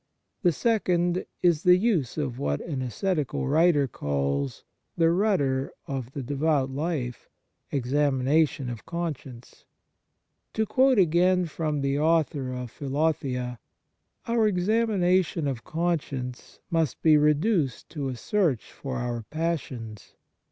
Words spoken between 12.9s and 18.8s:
thea,"" our examination of conscience must be reduced to a search